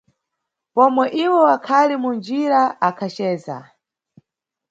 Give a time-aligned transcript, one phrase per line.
[0.73, 3.57] Pomwe iwo akhali munjira, akhaceza.